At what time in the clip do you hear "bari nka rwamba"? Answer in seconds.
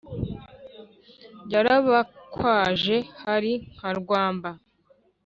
3.23-4.49